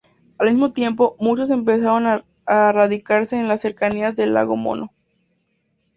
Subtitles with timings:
[0.39, 2.07] Al mismo tiempo, muchos empezaron
[2.47, 4.91] a radicarse en las cercanías del lago Mono.